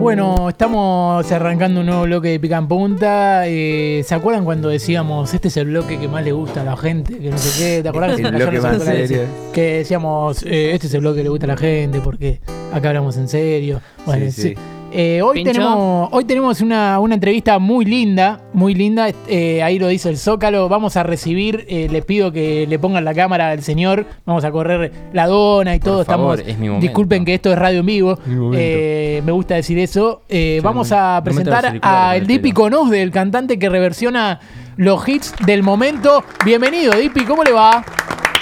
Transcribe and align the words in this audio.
Bueno, 0.00 0.48
estamos 0.48 1.30
arrancando 1.30 1.80
un 1.80 1.86
nuevo 1.86 2.04
bloque 2.04 2.28
de 2.28 2.40
Pica 2.40 2.56
en 2.56 2.66
Punta. 2.68 3.46
Eh, 3.46 4.02
¿Se 4.06 4.14
acuerdan 4.14 4.46
cuando 4.46 4.70
decíamos, 4.70 5.34
este 5.34 5.48
es 5.48 5.56
el 5.58 5.66
bloque 5.66 5.98
que 5.98 6.08
más 6.08 6.24
le 6.24 6.32
gusta 6.32 6.62
a 6.62 6.64
la 6.64 6.74
gente? 6.74 7.18
Que 7.18 7.28
no 7.30 7.36
sé 7.36 7.62
qué, 7.62 7.82
¿te 7.82 7.88
acordás? 7.90 8.18
El 8.18 8.30
bloque 8.34 8.60
más 8.62 8.82
serio. 8.82 9.20
Que 9.52 9.76
decíamos, 9.78 10.42
eh, 10.44 10.72
este 10.72 10.86
es 10.86 10.94
el 10.94 11.00
bloque 11.02 11.18
que 11.18 11.24
le 11.24 11.28
gusta 11.28 11.44
a 11.44 11.48
la 11.48 11.56
gente 11.58 12.00
porque 12.00 12.40
acá 12.72 12.88
hablamos 12.88 13.18
en 13.18 13.28
serio. 13.28 13.82
Bueno, 14.06 14.24
Sí, 14.24 14.32
sí. 14.32 14.42
sí. 14.42 14.54
Eh, 14.92 15.22
hoy, 15.22 15.34
Pincho. 15.36 15.52
tenemos, 15.52 16.08
hoy 16.12 16.24
tenemos 16.24 16.60
una, 16.60 16.98
una 16.98 17.14
entrevista 17.14 17.58
muy 17.60 17.84
linda, 17.84 18.40
muy 18.52 18.74
linda. 18.74 19.08
Eh, 19.28 19.62
ahí 19.62 19.78
lo 19.78 19.86
dice 19.86 20.08
el 20.08 20.18
Zócalo. 20.18 20.68
Vamos 20.68 20.96
a 20.96 21.02
recibir, 21.04 21.64
eh, 21.68 21.86
les 21.90 22.04
pido 22.04 22.32
que 22.32 22.66
le 22.68 22.78
pongan 22.78 23.04
la 23.04 23.14
cámara 23.14 23.50
al 23.50 23.62
señor. 23.62 24.04
Vamos 24.26 24.44
a 24.44 24.50
correr 24.50 24.90
la 25.12 25.26
dona 25.28 25.76
y 25.76 25.78
todo. 25.80 26.04
favor, 26.04 26.38
Estamos, 26.38 26.52
es 26.54 26.58
mi 26.58 26.66
momento. 26.68 26.86
disculpen 26.86 27.24
que 27.24 27.34
esto 27.34 27.52
es 27.52 27.58
radio 27.58 27.80
en 27.80 27.86
vivo. 27.86 28.18
Eh, 28.54 29.22
me 29.24 29.30
gusta 29.32 29.54
decir 29.54 29.78
eso. 29.78 30.22
Eh, 30.28 30.56
Sí, 30.58 30.64
vamos 30.64 30.90
no- 30.90 30.96
a 30.96 31.16
no 31.18 31.24
presentar 31.24 31.66
auriculares 31.66 31.80
a 32.10 32.16
el 32.16 32.26
Dipi 32.26 32.52
pelo. 32.52 32.54
Conosde, 32.54 33.02
el 33.02 33.10
cantante 33.12 33.58
que 33.58 33.68
reversiona 33.68 34.40
los 34.76 35.08
hits 35.08 35.34
del 35.46 35.62
momento. 35.62 36.24
Bienvenido, 36.44 36.94
Dipi, 36.94 37.24
¿cómo 37.24 37.44
le 37.44 37.52
va? 37.52 37.84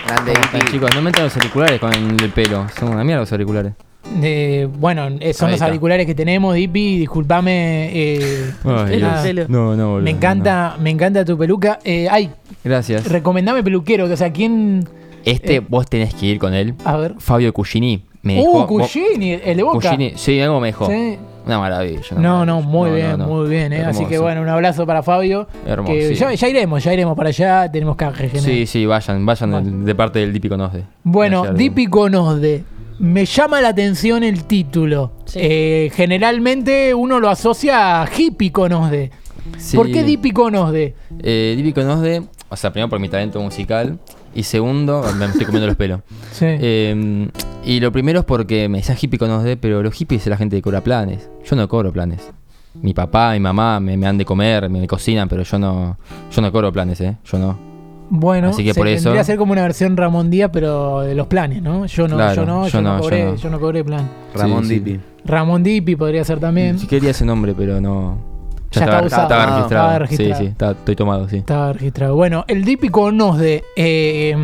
Grande 0.07 0.33
¿Cómo 0.33 0.45
están, 0.47 0.61
Ipi. 0.63 0.71
chicos? 0.73 0.91
No 0.95 1.03
metan 1.03 1.25
los 1.25 1.37
auriculares 1.37 1.79
con 1.79 1.93
el 1.93 2.31
pelo. 2.31 2.67
Son 2.79 2.89
una 2.89 3.05
mierda 3.05 3.21
los 3.21 3.33
auriculares. 3.33 3.75
Eh, 4.23 4.69
bueno, 4.79 5.07
eh, 5.21 5.33
son 5.35 5.47
Ahí 5.47 5.53
los 5.53 5.55
está. 5.55 5.67
auriculares 5.67 6.07
que 6.07 6.15
tenemos, 6.15 6.55
Dipi. 6.55 6.99
Disculpame. 6.99 7.91
eh, 7.93 8.51
Ay. 8.65 9.35
No, 9.49 9.77
no, 9.77 9.91
boludo, 9.91 10.03
me 10.03 10.11
encanta, 10.11 10.77
me 10.81 10.91
encanta 10.91 11.25
tu 11.25 11.37
peluca. 11.37 11.79
Eh, 11.85 12.09
ay, 12.11 12.27
no. 12.29 12.33
Gracias. 12.65 13.07
recomendame 13.07 13.63
peluquero, 13.63 14.07
que, 14.07 14.15
o 14.15 14.17
sea, 14.17 14.33
¿quién? 14.33 14.89
Este 15.25 15.61
vos 15.61 15.87
tenés 15.89 16.15
que 16.15 16.27
ir 16.27 16.39
con 16.39 16.55
él. 16.55 16.75
A 16.85 16.97
ver. 16.97 17.15
Fabio 17.19 17.53
Cugini. 17.53 18.03
Me 18.23 18.35
dejó. 18.37 18.51
Uh, 18.51 18.67
vos- 18.67 18.67
Cugini, 18.67 19.33
el 19.33 19.57
de 19.57 19.63
Boca. 19.63 19.91
Cugini, 19.91 20.13
sí, 20.17 20.41
algo 20.41 20.59
me 20.61 20.69
dejó. 20.69 20.87
Sí. 20.87 21.19
Una 21.47 21.59
maravilla. 21.59 22.01
una 22.13 22.21
No, 22.21 22.47
no, 22.47 22.63
muy 22.63 22.91
No, 22.91 22.97
bien, 22.97 23.11
no, 23.13 23.17
no. 23.19 23.27
muy 23.27 23.49
bien. 23.49 23.73
eh. 23.73 23.85
Así 23.85 24.05
que 24.07 24.19
bueno, 24.19 24.43
un 24.43 24.49
abrazo 24.49 24.87
para 24.87 25.03
Fabio. 25.03 25.47
Hermoso, 25.67 25.93
que 25.93 26.09
sí. 26.09 26.15
ya, 26.15 26.33
ya 26.35 26.49
iremos, 26.49 26.83
ya 26.85 26.93
iremos 26.93 27.17
para 27.17 27.29
allá. 27.31 27.71
Tenemos 27.71 27.97
canje, 27.97 28.29
Sí, 28.31 28.41
genial. 28.41 28.67
sí, 28.67 28.87
vayan, 28.87 29.25
vayan 29.27 29.51
Bueno. 29.51 29.85
de- 29.85 29.95
parte 29.95 30.19
del 30.19 30.33
típico 30.33 30.57
Nosde. 30.57 30.85
Bueno, 31.05 31.53
Dipi 31.55 31.87
Conosde. 31.87 32.65
Me 32.99 33.25
llama 33.27 33.61
la 33.61 33.69
atención 33.69 34.25
el 34.25 34.45
título. 34.45 35.13
Sí. 35.25 35.39
Eh, 35.43 35.91
generalmente 35.95 36.95
uno 36.95 37.21
lo 37.21 37.29
asocia 37.29 38.03
a 38.03 38.09
hippie 38.11 38.51
Conosde. 38.51 39.11
Sí. 39.57 39.77
¿Por 39.77 39.91
qué 39.91 40.03
Dipi 40.03 40.33
Conosde? 40.33 40.95
Eh, 41.21 41.55
típico 41.57 41.83
Nosde, 41.83 42.23
o 42.49 42.57
sea, 42.57 42.73
primero 42.73 42.89
por 42.89 42.99
mi 42.99 43.09
talento 43.09 43.41
musical. 43.41 43.99
Y 44.35 44.43
segundo, 44.43 45.03
me 45.17 45.27
estoy 45.27 45.47
comiendo 45.47 45.67
los 45.67 45.77
pelos. 45.77 46.01
Sí. 46.33 46.47
Eh, 46.47 47.29
y 47.65 47.81
lo 47.81 47.91
primero 47.91 48.21
es 48.21 48.25
porque 48.25 48.69
me 48.69 48.79
decían 48.79 48.97
hippie 49.01 49.19
con 49.19 49.45
de, 49.45 49.57
pero 49.57 49.83
los 49.83 49.93
hippies 49.95 50.23
es 50.23 50.29
la 50.29 50.37
gente 50.37 50.57
que 50.57 50.63
cobra 50.63 50.83
planes. 50.83 51.29
Yo 51.45 51.57
no 51.57 51.69
cobro 51.69 51.93
planes. 51.93 52.31
Mi 52.75 52.95
papá, 52.95 53.33
mi 53.33 53.41
mamá 53.41 53.81
me, 53.81 53.97
me 53.97 54.07
dan 54.07 54.19
de 54.19 54.25
comer, 54.25 54.69
me, 54.69 54.81
me 54.81 54.87
cocinan, 54.87 55.29
pero 55.29 55.43
yo 55.43 55.59
no, 55.59 55.97
yo 56.31 56.43
no 56.43 56.53
cobro 56.53 56.73
planes, 56.73 57.01
¿eh? 57.01 57.17
Yo 57.25 57.39
no. 57.39 57.68
Bueno, 58.11 58.49
Así 58.51 58.65
que 58.65 58.73
se 58.75 58.81
por 58.81 58.89
eso- 58.89 59.05
tendría 59.05 59.21
que 59.21 59.27
ser 59.27 59.37
como 59.39 59.53
una 59.53 59.63
versión 59.63 59.97
Ramón 59.97 60.31
Díaz, 60.31 60.51
pero 60.53 61.01
de 61.01 61.15
los 61.15 61.27
planes, 61.27 61.63
¿no? 61.63 61.85
Yo 61.87 62.09
no, 62.09 62.17
Claro, 62.17 62.35
yo 62.35 62.47
no, 62.47 62.65
yo, 62.67 62.71
yo 62.73 62.83
no, 62.83 62.89
no, 62.91 62.97
yo 62.97 63.03
cobré, 63.03 63.25
no. 63.25 63.35
yo 63.37 63.51
no 63.51 63.61
cobré 63.61 63.85
plan. 63.85 64.09
Ramón 64.35 64.65
Sí, 64.65 64.69
sí. 64.77 64.81
Dipi. 64.81 65.01
Ramón 65.25 65.63
Dipi 65.63 65.95
podría 65.97 66.25
ser 66.25 66.41
también. 66.41 66.79
Sí 66.79 66.87
quería 66.87 67.11
ese 67.11 67.25
nombre, 67.25 67.55
pero 67.57 67.81
no. 67.81 68.27
Ya 68.71 68.85
estaba 68.85 69.07
usado. 69.07 69.23
estaba 69.23 69.43
Ah, 69.43 69.47
registrado. 69.47 69.85
estaba 69.87 69.99
registrado. 69.99 70.35
Sí, 70.35 70.45
sí, 70.45 70.51
estaba- 70.51 70.73
estoy 70.73 70.97
tomado, 70.97 71.29
sí. 71.29 71.37
Estaba 71.39 71.73
registrado. 71.73 72.15
Bueno, 72.17 72.45
el 72.49 72.65
Dipi 72.65 72.89
Conosde. 72.91 73.65
Eh, 73.77 74.37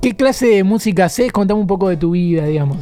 ¿Qué 0.00 0.16
clase 0.16 0.46
de 0.46 0.64
música 0.64 1.04
haces? 1.06 1.30
Contame 1.30 1.60
un 1.60 1.66
poco 1.66 1.88
de 1.90 1.96
tu 1.98 2.12
vida, 2.12 2.46
digamos. 2.46 2.78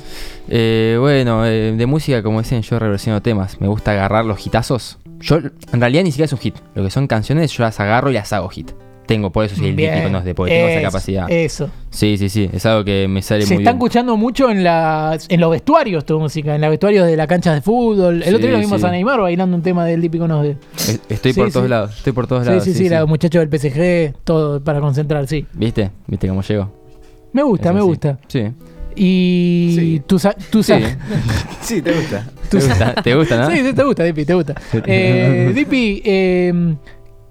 Eh, 0.48 0.96
bueno, 1.00 1.44
eh, 1.46 1.74
de 1.76 1.86
música, 1.86 2.22
como 2.22 2.40
dicen, 2.40 2.62
yo 2.62 2.78
reversiono 2.78 3.20
temas. 3.22 3.60
Me 3.60 3.66
gusta 3.66 3.90
agarrar 3.90 4.24
los 4.24 4.44
hitazos. 4.46 4.98
Yo, 5.20 5.38
en 5.38 5.80
realidad, 5.80 6.04
ni 6.04 6.10
siquiera 6.12 6.26
es 6.26 6.32
un 6.32 6.38
hit. 6.38 6.56
Lo 6.76 6.84
que 6.84 6.90
son 6.90 7.06
canciones, 7.08 7.50
yo 7.52 7.64
las 7.64 7.80
agarro 7.80 8.10
y 8.10 8.14
las 8.14 8.32
hago 8.32 8.48
hit. 8.48 8.70
Tengo, 9.06 9.30
por 9.30 9.44
eso 9.44 9.56
soy 9.56 9.68
el 9.68 9.74
Bien. 9.76 9.92
típico 9.94 10.10
Nosde, 10.10 10.34
porque 10.34 10.52
tengo 10.54 10.68
esa 10.68 10.80
capacidad. 10.82 11.30
Eso. 11.30 11.68
Sí, 11.90 12.16
sí, 12.16 12.28
sí. 12.28 12.48
Es 12.52 12.64
algo 12.66 12.84
que 12.84 13.06
me 13.08 13.20
sale 13.22 13.42
Se 13.44 13.54
muy 13.54 13.62
está 13.62 13.72
bien. 13.72 13.76
escuchando 13.78 14.16
mucho 14.16 14.50
en, 14.50 14.64
las, 14.64 15.26
en 15.28 15.40
los 15.40 15.50
vestuarios 15.50 16.04
tu 16.06 16.18
música, 16.18 16.54
en 16.54 16.60
los 16.62 16.70
vestuarios 16.70 17.06
de 17.06 17.16
la 17.16 17.26
cancha 17.26 17.52
de 17.52 17.60
fútbol. 17.60 18.16
El 18.16 18.22
Sí, 18.22 18.28
otro 18.30 18.46
día 18.46 18.52
lo 18.56 18.58
vimos 18.60 18.80
sí. 18.80 18.86
a 18.86 18.90
Neymar 18.90 19.20
bailando 19.20 19.56
un 19.56 19.62
tema 19.62 19.84
del 19.84 20.00
Dipi 20.00 20.18
Conosde. 20.18 20.56
Es- 20.76 21.00
Estoy 21.08 21.32
Sí, 21.34 21.40
por 21.40 21.50
todos 21.52 21.66
sí. 21.66 21.70
lados, 21.70 21.96
estoy 21.98 22.12
por 22.14 22.26
todos 22.26 22.44
Sí, 22.44 22.48
lados. 22.50 22.64
sí, 22.64 22.72
sí, 22.74 22.88
los 22.88 23.06
muchachos 23.08 23.40
del 23.40 23.48
PSG, 23.60 24.14
todo 24.24 24.62
para 24.64 24.80
concentrar, 24.80 25.26
sí. 25.26 25.46
¿Viste? 25.52 25.90
¿Viste 26.06 26.26
cómo 26.28 26.40
llego? 26.42 26.72
Me 27.32 27.42
gusta, 27.42 27.68
Es 27.68 27.74
me 27.74 27.80
así. 27.80 27.88
gusta. 27.88 28.18
Sí. 28.28 28.42
Y 28.96 29.74
Sí. 29.78 30.02
tú 30.06 30.18
tú 30.50 30.62
Sí. 30.62 30.72
sa- 30.72 30.80
Sí, 31.60 31.82
te 31.82 31.92
gusta. 31.92 32.26
¿Te 32.48 32.56
gusta? 32.58 32.94
¿Te 33.02 33.14
gusta, 33.14 33.36
no? 33.38 33.50
Sí, 33.50 33.58
sí, 33.64 33.72
te 33.74 33.82
gusta, 33.82 34.04
Dipi, 34.04 34.24
te 34.24 34.34
gusta. 34.34 34.54
Eh, 34.86 35.52
Dipi, 35.54 36.00
eh, 36.04 36.74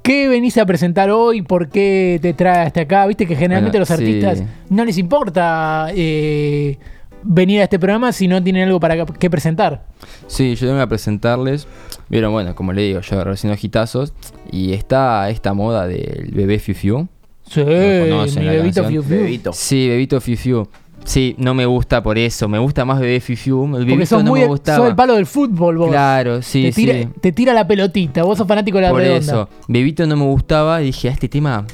¿qué 0.03 0.27
venís 0.27 0.57
a 0.59 0.65
presentar 0.67 1.09
hoy? 1.09 1.41
¿Por 1.41 1.69
qué 1.69 2.19
te 2.21 2.33
trae 2.33 2.67
hasta 2.67 2.81
acá? 2.81 3.07
Viste 3.07 3.25
que 3.25 3.35
generalmente 3.35 3.79
Bueno, 3.79 3.81
los 3.81 3.87
sí. 3.87 3.93
artistas 3.95 4.43
no 4.69 4.85
les 4.85 4.97
importa 4.99 5.87
eh, 5.95 6.77
venir 7.23 7.61
a 7.61 7.63
este 7.63 7.79
programa 7.79 8.11
si 8.11 8.27
no 8.27 8.43
tienen 8.43 8.67
algo 8.67 8.79
para 8.79 9.05
que 9.05 9.29
presentar. 9.29 9.85
Sí, 10.27 10.55
yo 10.55 10.67
tengo 10.67 10.79
que 10.79 10.87
presentarles. 10.87 11.67
Vieron, 12.09 12.31
bueno, 12.33 12.53
como 12.53 12.73
le 12.73 12.83
digo, 12.83 12.99
yo 13.01 13.23
recién 13.23 13.55
gitazos. 13.57 14.13
Y 14.51 14.73
está 14.73 15.29
esta 15.29 15.53
moda 15.53 15.87
del 15.87 16.29
bebé 16.33 16.59
Fiu 16.59 16.75
Fiu. 16.75 17.07
Sí, 17.49 17.61
conocen 17.63 18.43
mi 18.43 18.45
la 18.47 18.51
bebito. 18.53 18.83
Fiu 18.85 19.03
Fiu. 19.03 19.17
Bebito. 19.17 19.53
Sí, 19.53 19.87
bebito 19.89 20.21
Fiu 20.21 20.37
Fiu. 20.37 20.67
Sí, 21.05 21.35
no 21.37 21.53
me 21.53 21.65
gusta 21.65 22.01
por 22.01 22.17
eso. 22.17 22.47
Me 22.47 22.57
gusta 22.59 22.85
más 22.85 22.99
bebé 22.99 23.19
Fiu 23.19 23.35
Fiu. 23.35 23.65
El 23.65 23.71
Porque 23.71 23.85
bebito 23.85 24.05
sos 24.07 24.23
no 24.23 24.31
muy 24.31 24.39
me 24.41 24.47
gustaba. 24.47 24.77
sos 24.77 24.87
el 24.89 24.95
palo 24.95 25.15
del 25.15 25.25
fútbol 25.25 25.77
vos. 25.77 25.89
Claro, 25.89 26.41
sí, 26.41 26.63
te, 26.63 26.71
tira, 26.71 26.93
sí. 26.93 27.07
te 27.21 27.31
tira 27.31 27.53
la 27.53 27.67
pelotita, 27.67 28.23
vos 28.23 28.37
sos 28.37 28.47
fanático 28.47 28.77
de 28.77 28.83
la 28.83 28.89
Por 28.91 28.99
redonda. 29.01 29.19
eso, 29.19 29.49
Bebito 29.67 30.05
no 30.07 30.15
me 30.15 30.23
gustaba 30.25 30.81
y 30.81 30.85
dije, 30.85 31.09
a 31.09 31.11
este 31.11 31.27
tema 31.29 31.65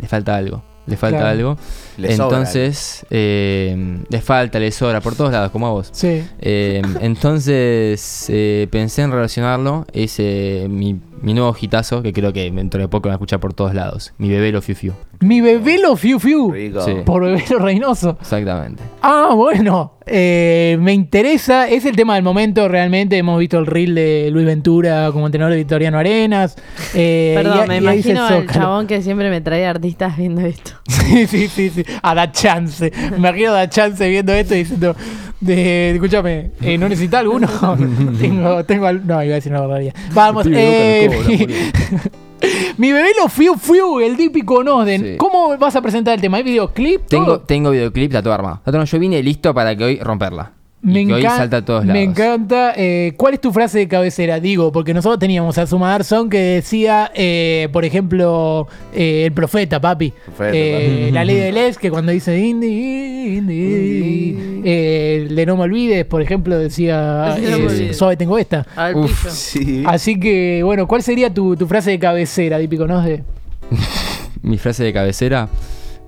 le 0.00 0.08
falta 0.08 0.36
algo. 0.36 0.62
Le 0.86 0.96
falta 0.96 1.18
Claro. 1.18 1.30
algo. 1.30 1.56
Le 1.98 2.16
sobra 2.16 2.38
Entonces, 2.38 3.06
eh, 3.10 3.98
le 4.08 4.20
falta, 4.20 4.58
le 4.58 4.72
sobra, 4.72 5.00
por 5.00 5.14
todos 5.14 5.30
lados, 5.30 5.50
como 5.52 5.68
a 5.68 5.70
vos. 5.70 5.88
Sí. 5.92 6.22
Eh, 6.40 6.82
entonces 7.00 8.26
eh, 8.28 8.66
pensé 8.70 9.02
en 9.02 9.12
relacionarlo. 9.12 9.86
Es 9.92 10.16
eh, 10.18 10.66
mi, 10.68 10.98
mi 11.22 11.34
nuevo 11.34 11.54
hitazo, 11.60 12.02
que 12.02 12.12
creo 12.12 12.32
que 12.32 12.50
dentro 12.50 12.80
de 12.80 12.88
poco 12.88 13.08
van 13.08 13.12
a 13.12 13.16
escuchar 13.16 13.40
por 13.40 13.52
todos 13.54 13.74
lados. 13.74 14.12
Mi 14.18 14.28
bebé 14.28 14.52
lo 14.52 14.62
fiu 14.62 14.74
fiu. 14.74 14.92
Mi 15.22 15.42
bebelo 15.42 15.96
Fiu 15.96 16.18
Fiu. 16.18 16.50
Sí. 16.54 16.94
Por 17.04 17.22
bebelo 17.22 17.58
Reynoso. 17.58 18.16
Exactamente. 18.22 18.82
Ah, 19.02 19.32
bueno. 19.34 19.98
eh, 20.06 20.78
me 20.80 20.94
interesa. 20.94 21.68
Es 21.68 21.84
el 21.84 21.94
tema 21.94 22.14
del 22.14 22.24
momento, 22.24 22.66
realmente. 22.68 23.18
Hemos 23.18 23.38
visto 23.38 23.58
el 23.58 23.66
reel 23.66 23.94
de 23.94 24.30
Luis 24.32 24.46
Ventura 24.46 25.10
como 25.12 25.26
entrenador 25.26 25.52
de 25.52 25.58
Victoriano 25.58 25.98
Arenas. 25.98 26.56
eh, 26.94 27.34
Perdón, 27.36 27.66
y- 27.66 27.68
me 27.68 27.74
y 27.74 27.78
imagino 27.80 28.24
al 28.24 28.46
chabón 28.46 28.86
que 28.86 29.02
siempre 29.02 29.28
me 29.28 29.42
trae 29.42 29.66
artistas 29.66 30.16
viendo 30.16 30.40
esto. 30.40 30.70
Sí, 31.10 31.26
sí, 31.26 31.48
sí, 31.48 31.70
sí. 31.70 31.84
A 32.02 32.14
da 32.14 32.30
chance. 32.30 32.90
Me 33.10 33.16
imagino 33.18 33.50
a 33.50 33.54
da 33.54 33.68
chance 33.68 34.08
viendo 34.08 34.32
esto 34.32 34.54
y 34.54 34.58
diciendo. 34.58 34.94
De, 35.40 35.92
escúchame, 35.92 36.50
eh, 36.60 36.76
¿no 36.76 36.88
necesita 36.88 37.18
alguno? 37.20 37.48
tengo, 38.20 38.64
tengo 38.64 38.86
al- 38.86 39.06
No, 39.06 39.22
iba 39.22 39.32
a 39.32 39.36
decir 39.36 39.50
una 39.52 39.62
barbaridad. 39.62 39.94
Vamos, 40.12 40.46
eh, 40.50 41.08
cobra, 41.08 42.00
mi 42.76 42.92
bebé 42.92 43.10
lo 43.20 43.28
fiu 43.28 43.54
fiu, 43.56 44.00
el 44.00 44.16
típico 44.16 44.62
Nosden. 44.62 45.00
Sí. 45.02 45.16
¿Cómo 45.16 45.56
vas 45.58 45.76
a 45.76 45.82
presentar 45.82 46.14
el 46.14 46.20
tema? 46.20 46.36
¿Hay 46.38 46.42
videoclip? 46.42 47.06
Tengo, 47.06 47.24
todo? 47.26 47.40
tengo 47.40 47.70
videoclip, 47.70 48.12
armado. 48.34 48.56
Está 48.56 48.70
todo- 48.72 48.84
Yo 48.84 48.98
vine 48.98 49.22
listo 49.22 49.54
para 49.54 49.74
que 49.76 49.84
hoy 49.84 49.98
romperla. 49.98 50.52
Me, 50.82 51.02
y 51.02 51.06
que 51.06 51.12
hoy 51.12 51.22
encan- 51.22 51.36
salta 51.36 51.56
a 51.58 51.64
todos 51.64 51.84
lados. 51.84 51.92
me 51.92 52.02
encanta. 52.02 52.72
Eh, 52.74 53.12
¿Cuál 53.18 53.34
es 53.34 53.40
tu 53.40 53.52
frase 53.52 53.78
de 53.80 53.88
cabecera? 53.88 54.40
Digo, 54.40 54.72
porque 54.72 54.94
nosotros 54.94 55.18
teníamos 55.18 55.58
a 55.58 55.66
Sumar 55.66 56.04
Son 56.04 56.30
que 56.30 56.38
decía, 56.38 57.10
eh, 57.14 57.68
por 57.70 57.84
ejemplo, 57.84 58.66
eh, 58.94 59.24
el 59.26 59.32
profeta, 59.32 59.78
papi. 59.80 60.10
Profeta, 60.24 60.50
Eh, 60.56 61.00
papi. 61.02 61.12
La 61.12 61.24
ley 61.24 61.36
de 61.36 61.52
Les, 61.52 61.76
que 61.76 61.90
cuando 61.90 62.12
dice 62.12 62.38
Indy, 62.38 63.36
Indy, 63.38 64.62
eh, 64.64 65.26
el 65.28 65.36
de 65.36 65.46
No 65.46 65.56
me 65.56 65.64
olvides, 65.64 66.04
por 66.06 66.22
ejemplo, 66.22 66.58
decía, 66.58 67.36
No 67.38 67.70
eh, 67.70 67.92
suave 67.92 68.16
tengo 68.16 68.38
esta. 68.38 68.66
Uf. 68.94 69.28
Sí. 69.30 69.82
Así 69.86 70.18
que, 70.18 70.62
bueno, 70.64 70.86
¿cuál 70.86 71.02
sería 71.02 71.32
tu, 71.32 71.56
tu 71.56 71.66
frase 71.66 71.90
de 71.90 71.98
cabecera, 71.98 72.58
típico, 72.58 72.86
no 72.86 73.02
sé? 73.04 73.22
Mi 74.42 74.56
frase 74.56 74.84
de 74.84 74.92
cabecera, 74.94 75.48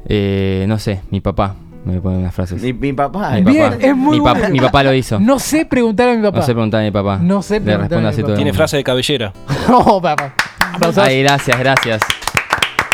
eh, 0.08 0.64
no 0.66 0.78
sé, 0.78 1.00
mi 1.10 1.20
papá 1.20 1.56
me 1.84 2.00
pone 2.00 2.18
unas 2.18 2.34
frases. 2.34 2.62
Mi, 2.62 2.72
mi 2.72 2.92
papá. 2.92 3.30
Mi. 3.32 3.42
Bien, 3.42 3.70
papá. 3.72 3.84
es 3.86 3.96
muy 3.96 4.18
mi, 4.18 4.24
papá- 4.24 4.38
buena. 4.38 4.48
mi 4.52 4.60
papá 4.60 4.82
lo 4.84 4.94
hizo. 4.94 5.18
No 5.20 5.38
sé 5.38 5.66
preguntar 5.66 6.08
a 6.08 6.14
mi 6.14 6.22
papá. 6.22 6.38
No 6.38 6.42
sé 6.44 6.52
preguntar 6.52 6.80
a 6.80 6.84
mi 6.84 6.90
papá. 6.90 7.18
No 7.20 7.42
sé 7.42 7.54
Le 7.54 7.60
preguntar 7.60 7.98
a 7.98 8.00
mi 8.02 8.06
así 8.08 8.16
papá. 8.18 8.26
todo 8.26 8.32
el 8.34 8.36
Tiene 8.38 8.52
frase 8.52 8.76
de 8.76 8.84
cabellera. 8.84 9.32
No, 9.68 10.00
papá. 10.00 10.34
Ay, 10.96 11.22
gracias, 11.22 11.58
gracias. 11.58 12.00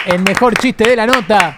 El 0.07 0.21
mejor 0.23 0.57
chiste 0.57 0.89
de 0.89 0.97
la 0.97 1.07
nota. 1.07 1.55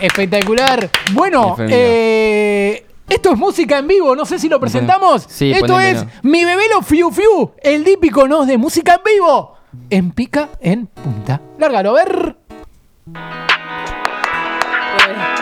Espectacular. 0.00 0.88
Bueno, 1.12 1.54
eh, 1.68 2.86
esto 3.08 3.32
es 3.32 3.38
música 3.38 3.78
en 3.78 3.86
vivo. 3.86 4.16
No 4.16 4.24
sé 4.24 4.38
si 4.38 4.48
lo 4.48 4.58
presentamos. 4.58 5.26
Sí, 5.28 5.52
esto 5.52 5.78
es. 5.78 6.04
Mi 6.22 6.44
Bebelo 6.44 6.80
Fiu 6.82 7.10
Fiu, 7.10 7.52
el 7.62 7.84
típico 7.84 8.26
nos 8.26 8.46
de 8.46 8.56
música 8.56 8.94
en 8.94 9.00
vivo. 9.14 9.56
En 9.90 10.10
pica 10.12 10.48
en 10.60 10.86
punta. 10.86 11.40
Lárgalo, 11.58 11.90
a 11.90 12.04
ver. 12.04 12.36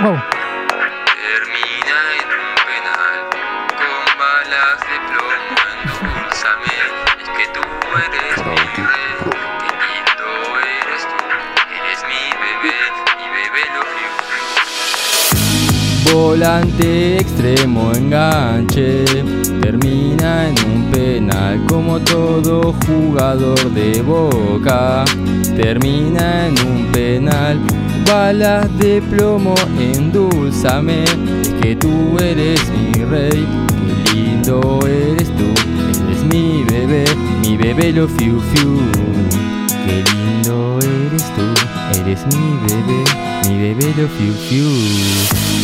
Wow. 0.03 0.17
Volante 16.39 17.17
extremo 17.17 17.91
enganche, 17.97 19.05
termina 19.61 20.49
en 20.49 20.55
un 20.71 20.85
penal 20.93 21.61
como 21.69 21.99
todo 21.99 22.73
jugador 22.87 23.59
de 23.73 24.01
boca. 24.03 25.05
Termina 25.57 26.47
en 26.47 26.55
un 26.65 26.93
penal, 26.93 27.59
balas 28.07 28.69
de 28.79 29.03
plomo, 29.03 29.57
endulzame, 29.81 31.03
es 31.43 31.49
que 31.61 31.75
tú 31.75 32.17
eres 32.21 32.61
mi 32.71 33.05
rey, 33.05 33.45
qué 34.05 34.15
lindo 34.15 34.79
eres 34.87 35.29
tú, 35.37 35.51
eres 36.07 36.23
mi 36.33 36.63
bebé, 36.63 37.05
mi 37.43 37.57
bebé 37.57 37.93
lo 37.93 38.07
fiu 38.07 38.41
fiu. 38.53 38.79
Qué 39.85 40.05
lindo 40.13 40.79
eres 40.83 41.25
tú, 41.35 41.38
eres 41.93 42.25
mi 42.27 42.59
bebé, 42.67 43.05
mi 43.49 43.59
bebé 43.59 43.95
lo 43.97 44.09
fiu 44.09 44.33
fiu. 44.49 44.69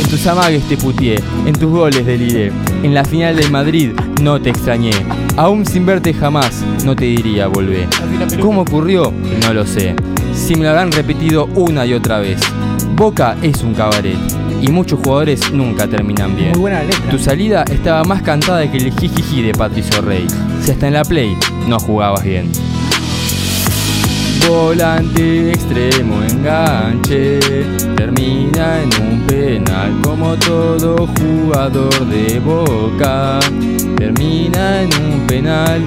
En 0.02 0.08
tus 0.08 0.26
amagues 0.26 0.62
te 0.68 0.76
putié, 0.76 1.20
en 1.46 1.52
tus 1.52 1.70
goles 1.70 2.04
deliré. 2.04 2.52
En 2.82 2.94
la 2.94 3.04
final 3.04 3.36
del 3.36 3.50
Madrid 3.50 3.90
no 4.22 4.40
te 4.40 4.50
extrañé. 4.50 4.92
Aún 5.36 5.66
sin 5.66 5.86
verte 5.86 6.14
jamás, 6.14 6.62
no 6.84 6.94
te 6.94 7.04
diría 7.06 7.46
volver. 7.46 7.88
¿Cómo 8.40 8.62
ocurrió? 8.62 9.12
No 9.42 9.54
lo 9.54 9.66
sé. 9.66 9.94
Si 10.34 10.54
me 10.54 10.64
lo 10.64 10.70
habrán 10.70 10.92
repetido 10.92 11.46
una 11.54 11.86
y 11.86 11.94
otra 11.94 12.18
vez. 12.18 12.40
Boca 12.96 13.36
es 13.42 13.62
un 13.62 13.74
cabaret. 13.74 14.16
Y 14.60 14.68
muchos 14.68 15.00
jugadores 15.00 15.52
nunca 15.52 15.86
terminan 15.86 16.34
bien. 16.36 16.50
Muy 16.50 16.60
buena 16.60 16.78
la 16.78 16.84
letra. 16.84 17.10
Tu 17.10 17.18
salida 17.18 17.64
estaba 17.70 18.04
más 18.04 18.22
cantada 18.22 18.70
que 18.70 18.78
el 18.78 18.92
jijiji 18.92 19.42
de 19.42 19.52
Patricio 19.52 20.00
Rey. 20.00 20.26
Si 20.62 20.70
hasta 20.70 20.88
en 20.88 20.94
la 20.94 21.04
play 21.04 21.36
no 21.68 21.78
jugabas 21.78 22.24
bien. 22.24 22.50
Volante 24.48 25.52
extremo 25.52 26.22
enganche, 26.22 27.38
termina 27.96 28.82
en 28.82 28.90
un 29.02 29.20
penal 29.26 29.92
como 30.02 30.36
todo 30.36 31.06
jugador 31.18 32.06
de 32.06 32.40
boca. 32.40 33.40
Termina 33.96 34.82
en 34.82 34.90
un 35.02 35.26
penal 35.26 35.82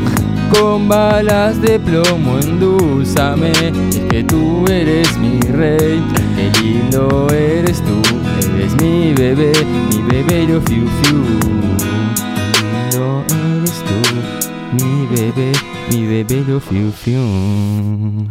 con 0.49 0.87
balas 0.87 1.61
de 1.61 1.79
plomo, 1.79 2.39
endulzame. 2.39 3.51
Es 3.51 3.99
que 4.09 4.23
tú 4.23 4.65
eres 4.69 5.15
mi 5.17 5.39
rey, 5.39 6.01
qué 6.35 6.51
lindo 6.61 7.27
eres 7.31 7.81
tú, 7.83 8.01
eres 8.55 8.75
mi 8.81 9.13
bebé, 9.13 9.51
mi 9.91 10.01
bebé 10.01 10.47
lo 10.47 10.61
fiu 10.61 10.87
fiu. 11.01 11.23
Lindo 12.57 13.23
eres 13.27 13.83
tú, 13.83 14.83
mi 14.83 15.05
bebé, 15.15 15.51
mi 15.89 16.05
bebé 16.05 16.43
lo 16.47 16.59
fiu 16.59 16.91
fiu. 16.91 17.19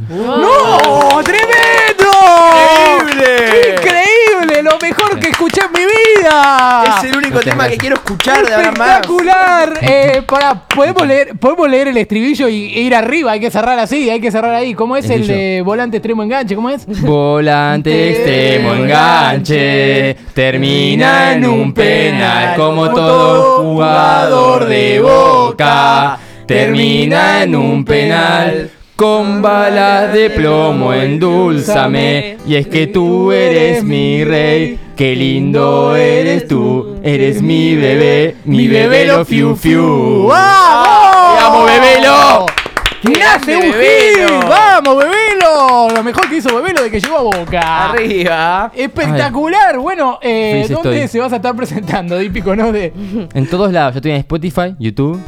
¡No! 0.09 1.23
¡Tremendo! 1.23 2.11
¡Increíble! 3.01 3.75
¡Increíble! 3.77 4.63
Lo 4.63 4.79
mejor 4.81 5.19
que 5.19 5.29
escuché 5.29 5.61
en 5.65 5.73
mi 5.73 5.81
vida. 5.81 6.99
Es 6.99 7.05
el 7.05 7.17
único 7.17 7.35
Muchas 7.35 7.53
tema 7.53 7.69
que 7.69 7.79
quiero 7.79 7.97
escuchar 7.97 8.47
de 8.47 8.55
ahora 8.55 8.73
más. 8.73 8.91
Espectacular. 9.01 9.79
Eh, 9.81 10.23
pará, 10.27 10.63
¿podemos 10.69 11.07
leer, 11.07 11.39
podemos 11.39 11.69
leer 11.69 11.89
el 11.89 11.97
estribillo 11.97 12.49
y 12.49 12.75
e 12.75 12.81
ir 12.81 12.95
arriba. 12.95 13.33
Hay 13.33 13.41
que 13.41 13.51
cerrar 13.51 13.79
así, 13.79 14.11
hay 14.11 14.21
que 14.21 14.31
cerrar 14.31 14.55
ahí. 14.55 14.75
¿Cómo 14.75 14.97
es 14.97 15.09
el 15.09 15.27
de 15.27 15.63
volante 15.65 15.97
extremo 15.99 16.23
enganche? 16.23 16.55
¿Cómo 16.55 16.71
es? 16.71 16.87
Volante 17.01 18.11
extremo 18.11 18.75
enganche, 18.75 20.17
termina 20.35 21.33
en 21.33 21.47
un 21.47 21.73
penal 21.73 22.57
como 22.57 22.91
todo 22.91 23.63
jugador 23.63 24.67
de 24.67 25.01
boca. 25.01 26.19
Termina 26.47 27.43
en 27.43 27.57
un 27.57 27.85
penal 27.85 28.71
con 28.95 29.43
balas 29.43 30.13
de 30.13 30.31
plomo, 30.31 30.93
endulzame. 30.93 32.39
Y 32.47 32.55
es 32.55 32.69
que 32.69 32.87
tú 32.87 33.33
eres 33.33 33.83
mi 33.83 34.25
rey, 34.25 34.79
qué 34.97 35.17
lindo 35.17 35.97
eres 35.97 36.47
tú, 36.47 37.01
eres 37.03 37.43
mi 37.43 37.75
bebé, 37.75 38.37
mi 38.45 38.69
bebé 38.69 39.07
lo 39.07 39.25
fiu 39.25 39.57
fiu. 39.57 40.29
¡Vamos! 40.29 41.43
¡Vamos, 41.43 41.67
bebelo! 41.67 42.47
¡Nace 43.03 43.57
un 43.57 43.63
Bebelo! 43.73 44.41
hit! 44.41 44.49
¡Vamos, 44.49 44.97
Bebelo! 44.99 45.89
Lo 45.95 46.03
mejor 46.03 46.29
que 46.29 46.37
hizo 46.37 46.55
Bebelo 46.55 46.83
de 46.83 46.91
que 46.91 47.01
llegó 47.01 47.19
a 47.19 47.23
Boca. 47.23 47.91
Arriba. 47.91 48.73
Espectacular. 48.75 49.79
Bueno, 49.79 50.19
eh, 50.23 50.67
¿dónde 50.69 51.03
estoy. 51.03 51.09
se 51.09 51.21
vas 51.21 51.33
a 51.33 51.37
estar 51.37 51.55
presentando, 51.55 52.19
Dípico, 52.19 52.57
no? 52.57 52.73
De... 52.73 52.93
En 53.35 53.47
todos 53.47 53.73
lados, 53.73 53.95
yo 53.95 53.99
estoy 53.99 54.13
en 54.13 54.19
Spotify, 54.19 54.75
YouTube, 54.79 55.21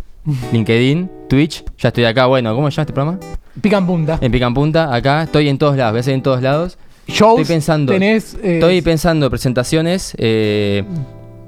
LinkedIn, 0.53 1.11
Twitch, 1.29 1.65
ya 1.79 1.89
estoy 1.89 2.05
acá, 2.05 2.27
bueno, 2.27 2.55
¿cómo 2.55 2.71
se 2.71 2.77
llama 2.77 2.83
este 2.83 2.93
programa? 2.93 3.19
Pican 3.61 3.87
punta. 3.87 4.19
En 4.21 4.31
Pican 4.31 4.55
Punta, 4.55 4.95
acá, 4.95 5.25
estoy 5.25 5.49
en 5.49 5.59
todos 5.59 5.77
lados, 5.77 5.93
voy 5.93 6.01
a 6.01 6.03
ser 6.05 6.15
en 6.15 6.23
todos 6.23 6.43
lados. 6.43 6.79
Shows. 7.09 7.41
Estoy 7.41 7.55
pensando, 7.57 7.93
Tenés. 7.93 8.35
eh, 8.43 8.55
estoy 8.55 8.83
pensando 8.83 9.29
presentaciones, 9.31 10.15
eh, 10.19 10.85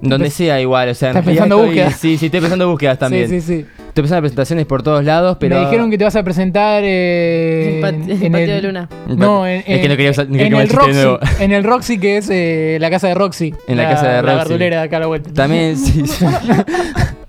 donde 0.03 0.31
sea 0.31 0.61
igual, 0.61 0.89
o 0.89 0.95
sea, 0.95 1.11
estás 1.11 1.25
pensando 1.25 1.57
estoy- 1.57 1.67
búsquedas. 1.69 1.97
Sí, 1.97 2.17
sí, 2.19 2.27
estoy 2.27 2.41
pensando 2.41 2.69
búsquedas 2.71 2.99
también. 2.99 3.29
Sí, 3.29 3.41
sí, 3.43 3.47
sí. 3.59 3.67
Estoy 3.89 4.03
pensando 4.03 4.23
presentaciones 4.23 4.65
por 4.67 4.83
todos 4.83 5.05
lados, 5.05 5.37
pero... 5.39 5.57
Me 5.59 5.65
dijeron 5.67 5.91
que 5.91 5.99
te 5.99 6.05
vas 6.05 6.17
a 6.17 6.23
presentar 6.23 6.83
eh, 6.85 7.75
En 7.75 7.81
Pat- 7.83 8.23
en 8.23 8.33
Patio 8.33 8.55
de 8.55 8.63
Luna. 8.63 8.89
No, 9.09 9.47
en, 9.47 9.63
Es 9.67 9.81
que 9.81 9.89
no 9.89 9.97
quería 9.97 10.11
usar- 10.13 10.27
no 10.29 10.33
quería 10.33 10.47
en 10.47 10.55
el 10.55 10.69
chiste 10.69 10.87
de 10.87 10.95
nuevo. 10.95 11.19
Roxy. 11.19 11.45
En 11.45 11.53
el 11.53 11.65
Roxy, 11.65 11.99
que 11.99 12.17
es 12.17 12.29
eh, 12.31 12.79
la 12.81 12.89
casa 12.91 13.09
de 13.09 13.15
Roxy. 13.15 13.55
En 13.69 13.77
la 13.77 13.89
casa 13.91 14.09
de 14.09 14.15
La 14.15 14.23
Roxy. 14.23 14.37
verdulera 14.39 14.77
de 14.79 14.83
acá 14.85 14.97
a 14.97 15.01
la 15.01 15.07
vuelta. 15.07 15.31
También, 15.35 15.77
sí, 15.77 16.07
sí. 16.07 16.25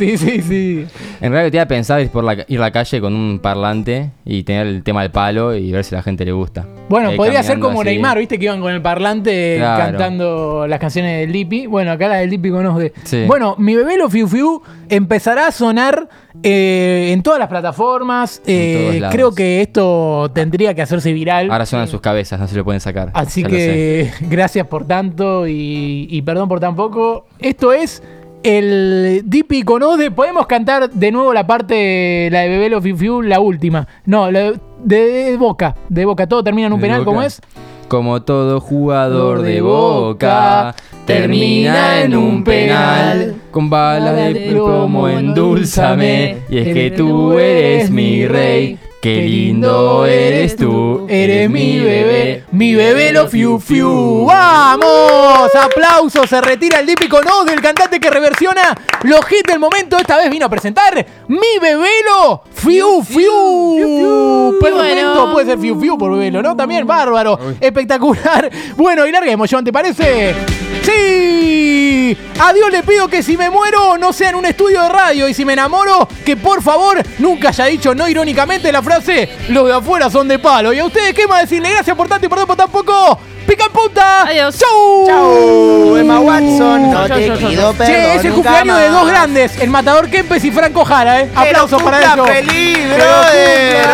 Sí, 0.00 0.16
sí, 0.16 0.40
sí. 0.42 0.86
En 1.20 1.30
realidad 1.32 1.50
te 1.50 1.56
iba 1.58 1.62
a 1.64 1.68
pensar 1.68 2.00
ir 2.00 2.08
por 2.08 2.24
la, 2.24 2.32
ir 2.48 2.58
a 2.58 2.62
la 2.62 2.70
calle 2.70 3.00
con 3.02 3.14
un 3.14 3.38
parlante 3.38 4.10
y 4.24 4.42
tener 4.44 4.66
el 4.66 4.82
tema 4.82 5.02
del 5.02 5.10
palo 5.10 5.54
y 5.54 5.70
ver 5.70 5.84
si 5.84 5.94
a 5.94 5.98
la 5.98 6.02
gente 6.02 6.24
le 6.24 6.32
gusta. 6.32 6.66
Bueno, 6.88 7.10
Eh, 7.10 7.16
podría 7.16 7.42
ser 7.42 7.58
como 7.60 7.82
así. 7.82 7.90
Neymar, 7.90 8.18
¿viste? 8.18 8.38
Que 8.38 8.46
iban 8.46 8.60
con 8.60 8.72
el 8.72 8.80
parlante 8.80 9.56
Claro. 9.58 9.84
cantando 9.84 10.66
las 10.66 10.78
canciones 10.80 11.20
del 11.20 11.32
Lipi. 11.32 11.66
Bueno, 11.66 11.92
acá 11.92 12.08
la 12.08 12.16
del 12.16 12.30
Lipi 12.30 12.50
conoce. 12.50 12.92
Sí. 13.04 13.24
Bueno, 13.26 13.54
mi 13.58 13.76
bebé 13.76 13.96
lo 13.98 14.08
Fiu 14.08 14.26
Fiu 14.26 14.62
empezará 14.88 15.48
a 15.48 15.52
sonar 15.52 16.08
eh, 16.42 17.10
en 17.12 17.22
todas 17.22 17.38
las 17.38 17.48
plataformas. 17.48 18.40
Eh, 18.46 19.02
creo 19.10 19.34
que 19.34 19.60
esto 19.60 20.30
tendría 20.34 20.74
que 20.74 20.82
hacerse 20.82 21.12
viral. 21.12 21.50
Ahora 21.50 21.66
suenan 21.66 21.88
sus 21.88 22.00
cabezas, 22.00 22.40
no 22.40 22.48
se 22.48 22.56
lo 22.56 22.64
pueden 22.64 22.80
sacar. 22.80 23.10
Así 23.14 23.42
lo 23.42 23.50
que 23.50 24.10
gracias 24.22 24.66
por 24.66 24.86
tanto 24.86 25.46
y, 25.46 26.06
y 26.10 26.22
perdón 26.22 26.48
por 26.48 26.58
tan 26.60 26.74
poco. 26.74 27.26
Esto 27.38 27.72
es 27.72 28.02
el 28.42 29.22
Dipi 29.24 29.62
con 29.62 29.82
Ode. 29.82 30.10
Podemos 30.10 30.46
cantar 30.46 30.90
de 30.90 31.12
nuevo 31.12 31.32
la 31.32 31.46
parte, 31.46 32.28
la 32.30 32.40
de 32.40 32.48
Bebelo 32.48 32.80
Fiu 32.80 33.22
la 33.22 33.40
última. 33.40 33.86
No, 34.06 34.30
la 34.30 34.40
de, 34.42 34.60
de 34.84 35.36
Boca. 35.36 35.76
De 35.88 36.04
Boca. 36.04 36.26
Todo 36.26 36.42
termina 36.42 36.66
en 36.68 36.72
un 36.72 36.80
De 36.80 36.86
penal. 36.86 37.04
¿cómo 37.04 37.22
es? 37.22 37.40
Como 37.88 38.22
todo 38.22 38.60
jugador 38.60 39.42
de 39.42 39.60
boca, 39.60 40.76
termina 41.06 42.02
en 42.02 42.16
un 42.16 42.44
penal. 42.44 43.34
Con 43.50 43.68
balas 43.68 44.14
de 44.14 44.48
plomo, 44.52 45.08
endulzame. 45.08 46.36
Y 46.48 46.58
es 46.58 46.72
que 46.72 46.92
tú 46.92 47.32
eres 47.32 47.90
mi 47.90 48.28
rey. 48.28 48.78
Qué 49.00 49.22
lindo 49.22 50.04
eres 50.04 50.56
tú. 50.56 51.06
Eres 51.08 51.48
mi 51.48 51.80
bebé, 51.80 52.44
mi 52.52 52.74
bebé 52.74 53.12
lo 53.12 53.28
fiu 53.28 53.58
fiu. 53.58 54.26
¡Vamos! 54.26 55.48
¡Aplausos! 55.54 56.28
Se 56.28 56.38
retira 56.42 56.80
el 56.80 56.86
dípico 56.86 57.22
no 57.22 57.44
del 57.44 57.62
cantante 57.62 57.98
que 57.98 58.10
reversiona 58.10 58.76
los 59.04 59.20
hits 59.20 59.44
del 59.48 59.58
momento. 59.58 59.96
Esta 59.96 60.18
vez 60.18 60.28
vino 60.28 60.44
a 60.44 60.48
presentar 60.50 61.06
Mi 61.28 61.58
Bebelo 61.62 62.42
Fiu 62.52 63.02
Fiu. 63.02 64.58
Perfecto, 64.60 65.32
puede 65.32 65.46
ser 65.46 65.58
Fiu 65.58 65.80
Fiu 65.80 65.96
por 65.96 66.12
Bebelo, 66.12 66.42
¿no? 66.42 66.54
También 66.54 66.86
bárbaro, 66.86 67.38
espectacular. 67.58 68.50
Bueno, 68.76 69.06
y 69.06 69.12
larguemos, 69.12 69.48
¿te 69.64 69.72
parece? 69.72 70.34
¡Sí! 70.82 72.16
A 72.38 72.52
Dios 72.52 72.70
le 72.70 72.82
pido 72.82 73.08
que 73.08 73.22
si 73.22 73.36
me 73.36 73.48
muero 73.50 73.96
no 73.96 74.12
sea 74.12 74.30
en 74.30 74.34
un 74.34 74.46
estudio 74.46 74.82
de 74.82 74.88
radio 74.88 75.28
y 75.28 75.34
si 75.34 75.44
me 75.44 75.52
enamoro, 75.52 76.08
que 76.24 76.36
por 76.36 76.62
favor 76.62 77.02
nunca 77.18 77.48
haya 77.50 77.66
dicho 77.66 77.94
no 77.94 78.08
irónicamente 78.08 78.72
la 78.72 78.82
frase 78.82 78.89
los 79.48 79.66
de 79.66 79.72
afuera 79.74 80.10
son 80.10 80.28
de 80.28 80.38
palo. 80.38 80.72
¿Y 80.72 80.78
a 80.78 80.84
ustedes 80.84 81.14
qué 81.14 81.26
más 81.26 81.42
decirle? 81.42 81.70
Gracias 81.70 81.96
por 81.96 82.08
tanto 82.08 82.26
y 82.26 82.28
perdón 82.28 82.46
por 82.46 82.56
tan 82.56 82.70
poco. 82.70 83.18
¡Pica 83.46 83.64
en 83.64 83.72
punta! 83.72 84.22
Adiós. 84.22 84.56
¡Chau! 84.58 85.06
Chau, 85.06 85.96
Emma 85.96 86.20
Watson. 86.20 86.90
No 86.90 87.04
te 87.08 87.30
pido 87.32 87.72
perdón 87.72 87.94
Che, 87.94 88.14
es 88.14 88.24
el 88.24 88.30
nunca 88.30 88.50
cumpleaños 88.50 88.78
de 88.78 88.88
dos 88.90 89.06
grandes, 89.08 89.58
el 89.60 89.70
matador 89.70 90.08
Kempes 90.08 90.44
y 90.44 90.50
Franco 90.52 90.84
Jara, 90.84 91.22
¿eh? 91.22 91.30
Aplausos 91.34 91.82
para 91.82 92.00
ellos. 92.00 92.28
feliz, 92.28 92.78
brother. 92.94 93.88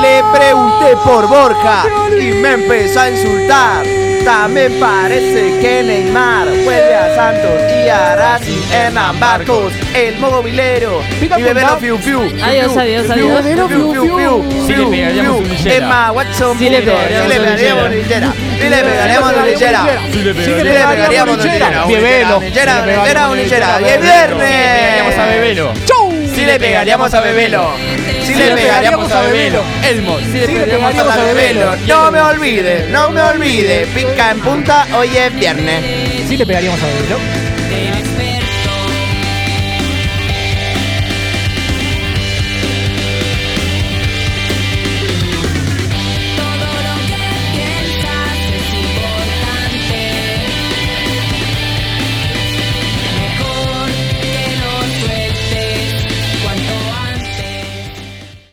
Le 0.00 0.24
pregunté 0.32 0.96
por 1.04 1.26
Borja 1.28 1.84
y 2.18 2.32
me 2.40 2.52
empezó 2.52 3.00
a 3.00 3.10
insultar. 3.10 4.05
También 4.26 4.80
parece 4.80 5.60
que 5.60 5.84
Neymar 5.84 6.48
vuelve 6.48 6.94
a 6.96 7.14
Santos 7.14 7.62
y 7.72 7.88
a 7.88 8.16
Racing 8.16 8.60
Hernán 8.72 9.20
Barcos, 9.20 9.72
el 9.94 10.18
movilero. 10.18 11.00
Y 11.20 11.28
bebé 11.28 11.60
punta. 11.60 11.70
no 11.70 11.78
fiu 11.78 11.96
fiu. 11.96 12.22
Adiós, 12.42 12.76
adiós, 12.76 13.08
adiós. 13.08 13.44
fiu, 13.44 13.68
fiu, 13.68 14.44
Sí 14.66 14.74
le 14.74 14.86
pegaríamos. 14.86 15.66
Emma 15.66 16.10
Watson. 16.10 16.58
Sí 16.58 16.68
le 16.68 16.82
pegaríamos 16.82 17.22
Sí 17.22 17.28
le 17.28 17.38
un 17.38 17.46
pegaríamos. 17.46 17.94
Sí 18.58 18.68
le 18.68 18.82
pegaríamos 18.82 19.32
un 19.32 19.46
lillera. 19.46 19.82
Sí 20.10 20.22
le 20.24 20.34
pegaríamos 20.34 21.38
Y 21.86 21.94
viernes. 24.02 24.98
Vamos 24.98 25.18
a 25.18 25.26
Bebelo. 25.26 25.72
Si 26.46 26.52
le 26.52 26.60
pegaríamos 26.60 27.12
a 27.12 27.20
Bebelo. 27.22 27.72
Si 28.22 28.32
le 28.32 28.54
pegaríamos 28.54 29.10
a 29.10 29.22
Bebelo. 29.22 29.64
Elmo, 29.82 30.16
si 30.20 30.38
le 30.38 30.46
pegaríamos 30.46 31.10
a 31.10 31.24
Bebelo. 31.24 31.76
No 31.88 32.12
me 32.12 32.20
olvide, 32.20 32.86
no 32.88 33.10
me 33.10 33.20
olvide. 33.20 33.84
Pica 33.86 34.30
en 34.30 34.38
punta, 34.38 34.86
hoy 34.96 35.08
es 35.16 35.34
viernes. 35.34 35.82
Sí 36.28 36.36
le 36.36 36.46
pegaríamos 36.46 36.80
a 36.80 36.86
Bebelo. 36.86 38.05